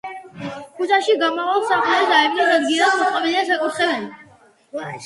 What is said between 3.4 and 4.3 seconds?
საკურთხეველი.